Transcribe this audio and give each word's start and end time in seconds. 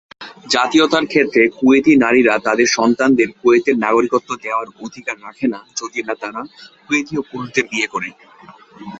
জাতীয়তার 0.49 1.05
ক্ষেত্রে, 1.05 1.43
কুয়েতি 1.57 1.93
নারীরা 1.95 2.33
তাদের 2.39 2.67
সন্তানদের 2.67 3.29
কুয়েতের 3.39 3.75
নাগরিকত্ব 3.77 4.29
দেওয়ার 4.43 4.67
অধিকার 4.79 5.17
রাখে 5.23 5.47
না 5.47 5.59
যদি 5.75 5.99
না 6.03 6.13
তারা 6.21 6.41
কুয়েতীয় 6.85 7.21
পুরুষদের 7.29 7.65
বিয়ে 7.71 7.87
করে। 7.87 8.09